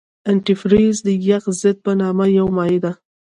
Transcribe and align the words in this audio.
انتي 0.29 0.53
فریز 0.61 0.97
د 1.07 1.09
یخ 1.29 1.43
ضد 1.61 1.77
په 1.85 1.91
نامه 2.01 2.25
یو 2.37 2.47
مایع 2.57 2.79
ده. 2.83 2.91